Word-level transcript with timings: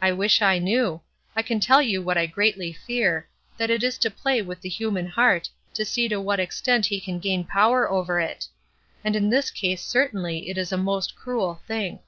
"I 0.00 0.12
wish 0.12 0.42
I 0.42 0.60
knew. 0.60 1.00
I 1.34 1.42
can 1.42 1.58
tell 1.58 1.82
you 1.82 2.00
what 2.00 2.16
I 2.16 2.26
greatly 2.26 2.72
fear: 2.72 3.28
That 3.58 3.68
it 3.68 3.82
is 3.82 3.98
to 3.98 4.08
play 4.08 4.40
with 4.42 4.60
the 4.60 4.68
human 4.68 5.08
heart; 5.08 5.50
to 5.74 5.84
see 5.84 6.06
to 6.06 6.20
what 6.20 6.38
extent 6.38 6.86
he 6.86 7.00
can 7.00 7.18
gain 7.18 7.42
power 7.42 7.90
over 7.90 8.20
it. 8.20 8.46
And 9.02 9.16
in 9.16 9.28
this 9.28 9.50
case 9.50 9.82
certainly 9.82 10.48
it 10.50 10.56
is 10.56 10.70
a 10.70 10.76
most 10.76 11.16
cruel 11.16 11.62
thing. 11.66 11.98